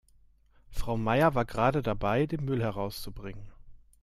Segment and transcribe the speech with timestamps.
[0.71, 3.51] Frau Meier war gerade dabei, den Müll herauszubringen.